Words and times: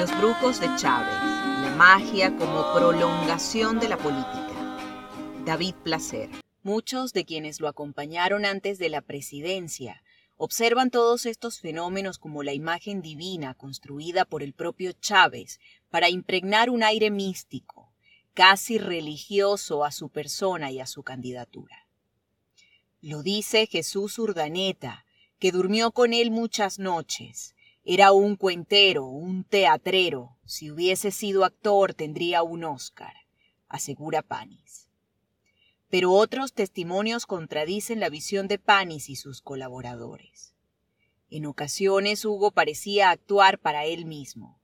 Los 0.00 0.16
brujos 0.16 0.58
de 0.58 0.66
Chávez, 0.78 1.12
la 1.60 1.74
magia 1.76 2.34
como 2.34 2.72
prolongación 2.72 3.78
de 3.78 3.86
la 3.90 3.98
política. 3.98 4.78
David 5.44 5.74
Placer. 5.84 6.30
Muchos 6.62 7.12
de 7.12 7.26
quienes 7.26 7.60
lo 7.60 7.68
acompañaron 7.68 8.46
antes 8.46 8.78
de 8.78 8.88
la 8.88 9.02
presidencia 9.02 10.02
observan 10.38 10.90
todos 10.90 11.26
estos 11.26 11.60
fenómenos 11.60 12.16
como 12.16 12.42
la 12.42 12.54
imagen 12.54 13.02
divina 13.02 13.52
construida 13.52 14.24
por 14.24 14.42
el 14.42 14.54
propio 14.54 14.92
Chávez 14.92 15.60
para 15.90 16.08
impregnar 16.08 16.70
un 16.70 16.82
aire 16.82 17.10
místico, 17.10 17.92
casi 18.32 18.78
religioso 18.78 19.84
a 19.84 19.92
su 19.92 20.08
persona 20.08 20.70
y 20.70 20.80
a 20.80 20.86
su 20.86 21.02
candidatura. 21.02 21.86
Lo 23.02 23.22
dice 23.22 23.66
Jesús 23.66 24.18
Urdaneta, 24.18 25.04
que 25.38 25.52
durmió 25.52 25.90
con 25.92 26.14
él 26.14 26.30
muchas 26.30 26.78
noches. 26.78 27.54
Era 27.84 28.12
un 28.12 28.36
cuentero, 28.36 29.06
un 29.06 29.44
teatrero. 29.44 30.36
Si 30.44 30.70
hubiese 30.70 31.10
sido 31.10 31.44
actor 31.44 31.94
tendría 31.94 32.42
un 32.42 32.64
Oscar, 32.64 33.14
asegura 33.68 34.20
Panis. 34.22 34.88
Pero 35.88 36.12
otros 36.12 36.52
testimonios 36.52 37.24
contradicen 37.26 37.98
la 37.98 38.10
visión 38.10 38.48
de 38.48 38.58
Panis 38.58 39.08
y 39.08 39.16
sus 39.16 39.40
colaboradores. 39.40 40.54
En 41.30 41.46
ocasiones 41.46 42.24
Hugo 42.24 42.50
parecía 42.50 43.10
actuar 43.10 43.58
para 43.58 43.86
él 43.86 44.04
mismo. 44.04 44.60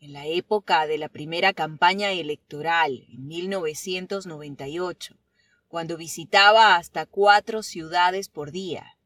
En 0.00 0.12
la 0.12 0.26
época 0.26 0.86
de 0.86 0.96
la 0.96 1.08
primera 1.08 1.52
campaña 1.52 2.12
electoral, 2.12 3.04
en 3.08 3.26
1998, 3.26 5.16
cuando 5.66 5.96
visitaba 5.96 6.76
hasta 6.76 7.04
cuatro 7.04 7.62
ciudades 7.62 8.28
por 8.28 8.52
día, 8.52 8.97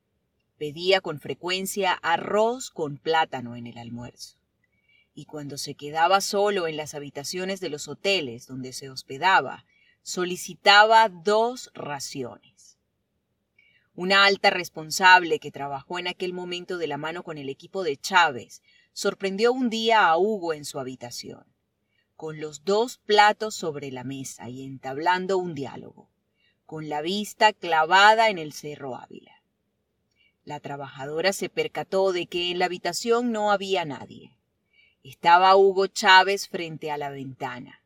Pedía 0.62 1.00
con 1.00 1.18
frecuencia 1.18 1.92
arroz 1.92 2.70
con 2.70 2.96
plátano 2.96 3.56
en 3.56 3.66
el 3.66 3.78
almuerzo. 3.78 4.38
Y 5.12 5.24
cuando 5.24 5.58
se 5.58 5.74
quedaba 5.74 6.20
solo 6.20 6.68
en 6.68 6.76
las 6.76 6.94
habitaciones 6.94 7.58
de 7.58 7.68
los 7.68 7.88
hoteles 7.88 8.46
donde 8.46 8.72
se 8.72 8.88
hospedaba, 8.88 9.64
solicitaba 10.02 11.08
dos 11.08 11.72
raciones. 11.74 12.78
Una 13.96 14.24
alta 14.24 14.50
responsable 14.50 15.40
que 15.40 15.50
trabajó 15.50 15.98
en 15.98 16.06
aquel 16.06 16.32
momento 16.32 16.78
de 16.78 16.86
la 16.86 16.96
mano 16.96 17.24
con 17.24 17.38
el 17.38 17.48
equipo 17.48 17.82
de 17.82 17.96
Chávez 17.96 18.62
sorprendió 18.92 19.52
un 19.52 19.68
día 19.68 20.06
a 20.06 20.16
Hugo 20.16 20.52
en 20.52 20.64
su 20.64 20.78
habitación, 20.78 21.44
con 22.14 22.38
los 22.40 22.62
dos 22.62 22.98
platos 22.98 23.56
sobre 23.56 23.90
la 23.90 24.04
mesa 24.04 24.48
y 24.48 24.62
entablando 24.64 25.38
un 25.38 25.56
diálogo, 25.56 26.08
con 26.66 26.88
la 26.88 27.02
vista 27.02 27.52
clavada 27.52 28.28
en 28.28 28.38
el 28.38 28.52
Cerro 28.52 28.94
Ávila. 28.94 29.41
La 30.44 30.58
trabajadora 30.58 31.32
se 31.32 31.48
percató 31.48 32.12
de 32.12 32.26
que 32.26 32.50
en 32.50 32.58
la 32.58 32.64
habitación 32.64 33.30
no 33.30 33.52
había 33.52 33.84
nadie. 33.84 34.36
Estaba 35.04 35.56
Hugo 35.56 35.86
Chávez 35.86 36.48
frente 36.48 36.90
a 36.90 36.98
la 36.98 37.10
ventana. 37.10 37.82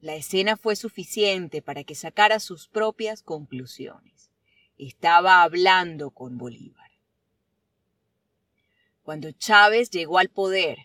La 0.00 0.14
escena 0.14 0.56
fue 0.56 0.76
suficiente 0.76 1.62
para 1.62 1.84
que 1.84 1.94
sacara 1.94 2.40
sus 2.40 2.68
propias 2.68 3.22
conclusiones. 3.22 4.30
Estaba 4.76 5.42
hablando 5.42 6.10
con 6.10 6.38
Bolívar. 6.38 6.90
Cuando 9.02 9.32
Chávez 9.32 9.90
llegó 9.90 10.18
al 10.18 10.28
poder, 10.28 10.78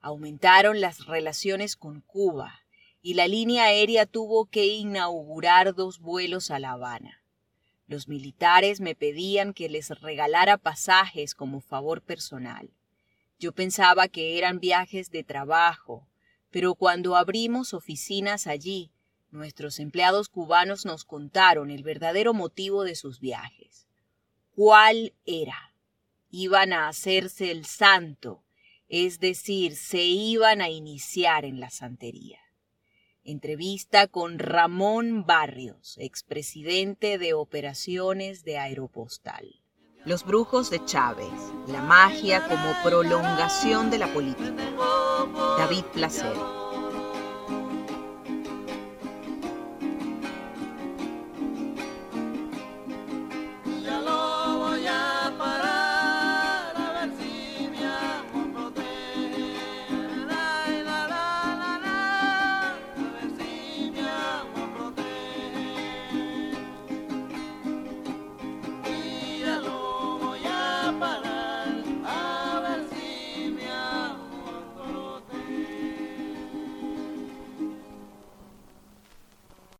aumentaron 0.00 0.80
las 0.80 1.06
relaciones 1.06 1.76
con 1.76 2.02
Cuba 2.02 2.60
y 3.02 3.14
la 3.14 3.26
línea 3.26 3.64
aérea 3.64 4.04
tuvo 4.06 4.46
que 4.46 4.66
inaugurar 4.66 5.74
dos 5.74 5.98
vuelos 6.00 6.50
a 6.50 6.58
La 6.58 6.72
Habana. 6.72 7.19
Los 7.90 8.06
militares 8.06 8.80
me 8.80 8.94
pedían 8.94 9.52
que 9.52 9.68
les 9.68 9.88
regalara 10.00 10.58
pasajes 10.58 11.34
como 11.34 11.60
favor 11.60 12.02
personal. 12.02 12.70
Yo 13.40 13.50
pensaba 13.50 14.06
que 14.06 14.38
eran 14.38 14.60
viajes 14.60 15.10
de 15.10 15.24
trabajo, 15.24 16.06
pero 16.50 16.76
cuando 16.76 17.16
abrimos 17.16 17.74
oficinas 17.74 18.46
allí, 18.46 18.92
nuestros 19.32 19.80
empleados 19.80 20.28
cubanos 20.28 20.86
nos 20.86 21.04
contaron 21.04 21.72
el 21.72 21.82
verdadero 21.82 22.32
motivo 22.32 22.84
de 22.84 22.94
sus 22.94 23.18
viajes. 23.18 23.88
¿Cuál 24.54 25.12
era? 25.26 25.74
Iban 26.30 26.72
a 26.72 26.86
hacerse 26.86 27.50
el 27.50 27.64
santo, 27.64 28.44
es 28.86 29.18
decir, 29.18 29.74
se 29.74 30.04
iban 30.04 30.60
a 30.60 30.68
iniciar 30.68 31.44
en 31.44 31.58
la 31.58 31.70
santería. 31.70 32.38
Entrevista 33.24 34.06
con 34.06 34.38
Ramón 34.38 35.26
Barrios, 35.26 35.96
expresidente 35.98 37.18
de 37.18 37.34
operaciones 37.34 38.44
de 38.44 38.56
Aeropostal. 38.56 39.60
Los 40.06 40.24
brujos 40.24 40.70
de 40.70 40.82
Chávez, 40.86 41.28
la 41.68 41.82
magia 41.82 42.48
como 42.48 42.72
prolongación 42.82 43.90
de 43.90 43.98
la 43.98 44.12
política. 44.14 44.54
David 45.58 45.84
Placer. 45.92 46.59